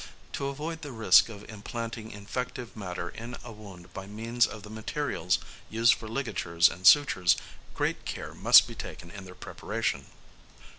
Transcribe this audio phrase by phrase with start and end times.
[0.33, 4.69] _To avoid the risk of implanting infective matter in a wound by means of the
[4.71, 5.37] materials
[5.69, 7.37] used for ligatures and sutures,
[7.75, 10.07] great care must be taken in their preparation.